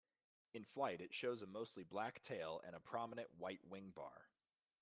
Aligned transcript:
In 0.55 0.65
flight 0.65 0.99
it 0.99 1.13
shows 1.13 1.43
a 1.43 1.45
mostly 1.45 1.83
black 1.83 2.23
tail 2.23 2.59
and 2.65 2.75
a 2.75 2.79
prominent 2.79 3.29
white 3.37 3.63
wingbar. 3.69 4.31